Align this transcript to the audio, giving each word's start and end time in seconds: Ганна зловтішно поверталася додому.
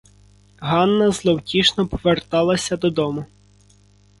Ганна 0.59 1.11
зловтішно 1.11 1.87
поверталася 1.87 2.77
додому. 2.77 3.25